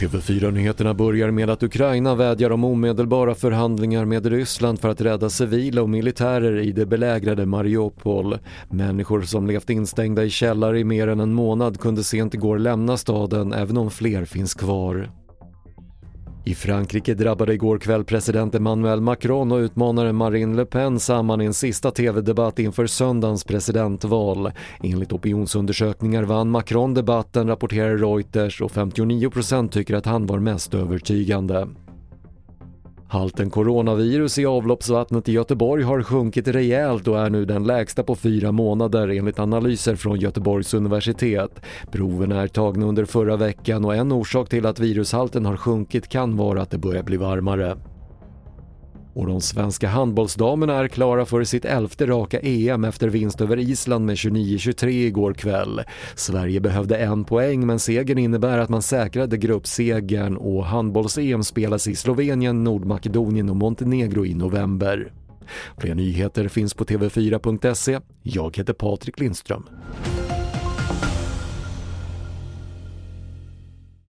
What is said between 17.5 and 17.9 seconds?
igår